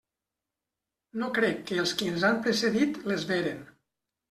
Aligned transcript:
No 1.23 1.29
crec 1.35 1.61
que 1.69 1.77
els 1.83 1.95
qui 2.01 2.09
ens 2.15 2.27
han 2.31 2.41
precedit 2.49 3.01
les 3.13 3.31
veren. 3.35 3.65